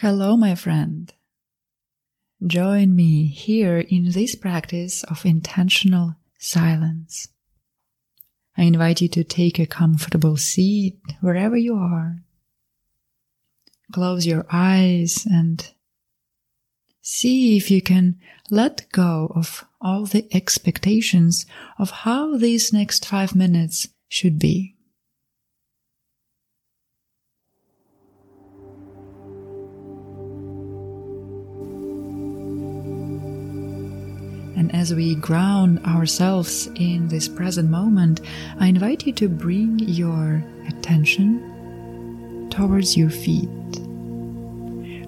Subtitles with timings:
[0.00, 1.12] Hello, my friend.
[2.44, 7.28] Join me here in this practice of intentional silence.
[8.56, 12.16] I invite you to take a comfortable seat wherever you are.
[13.92, 15.72] Close your eyes and
[17.00, 18.18] see if you can
[18.50, 21.46] let go of all the expectations
[21.78, 24.73] of how these next five minutes should be.
[34.74, 38.20] As we ground ourselves in this present moment,
[38.58, 43.48] I invite you to bring your attention towards your feet.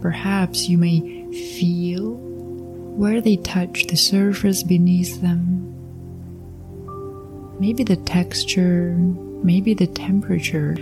[0.00, 1.00] Perhaps you may
[1.58, 2.16] feel
[2.96, 5.66] where they touch the surface beneath them.
[7.60, 8.94] Maybe the texture,
[9.44, 10.74] maybe the temperature.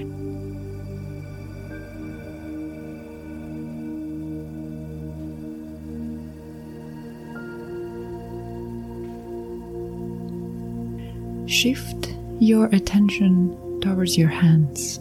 [11.49, 14.99] Shift your attention towards your hands.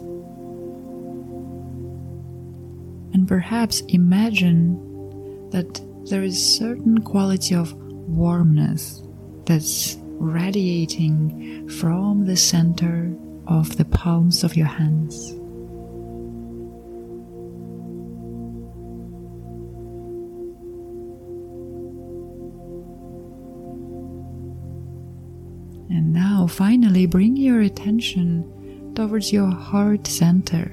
[3.14, 4.78] And perhaps imagine
[5.50, 9.02] that there is certain quality of warmness
[9.44, 13.14] that's radiating from the center
[13.46, 15.30] of the palms of your hands.
[25.90, 30.70] And now finally bring your attention towards your heart center.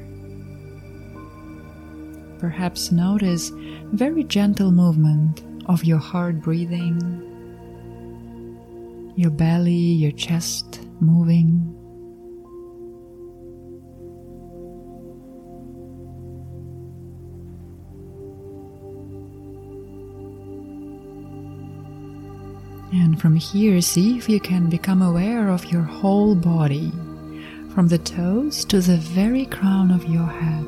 [2.40, 3.52] Perhaps notice
[3.94, 7.00] very gentle movement of your heart breathing,
[9.16, 11.85] your belly, your chest moving.
[22.94, 26.92] And from here, see if you can become aware of your whole body,
[27.74, 30.66] from the toes to the very crown of your head.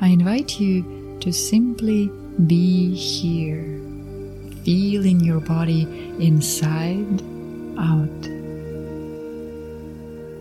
[0.00, 2.08] I invite you to simply
[2.46, 3.64] be here,
[4.64, 5.82] feeling your body
[6.18, 7.22] inside
[7.78, 8.43] out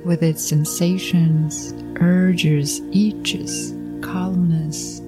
[0.05, 3.71] with its sensations, urges, itches,
[4.01, 4.99] calmness.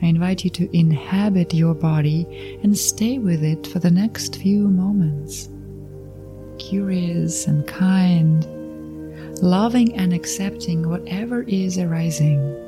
[0.00, 4.68] I invite you to inhabit your body and stay with it for the next few
[4.68, 5.48] moments.
[6.58, 8.46] Curious and kind,
[9.42, 12.67] loving and accepting whatever is arising.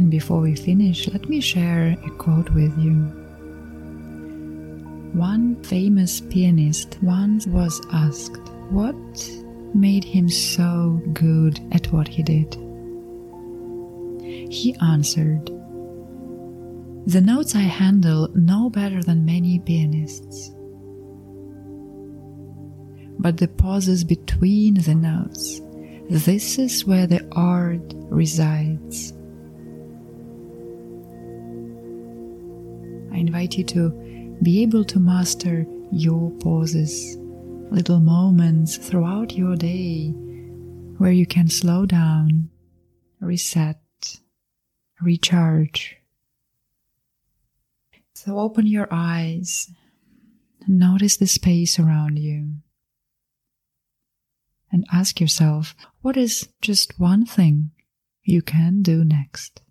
[0.00, 2.94] And before we finish, let me share a quote with you.
[5.12, 8.96] One famous pianist once was asked what
[9.74, 12.54] made him so good at what he did.
[14.50, 15.44] He answered,
[17.06, 20.50] The notes I handle no better than many pianists.
[23.18, 25.60] But the pauses between the notes,
[26.08, 29.12] this is where the art resides.
[33.12, 33.90] I invite you to
[34.42, 37.16] be able to master your pauses,
[37.70, 40.10] little moments throughout your day
[40.98, 42.50] where you can slow down,
[43.20, 43.80] reset,
[45.00, 45.96] recharge.
[48.14, 49.70] So open your eyes,
[50.68, 52.56] notice the space around you,
[54.70, 57.70] and ask yourself what is just one thing
[58.22, 59.62] you can do next?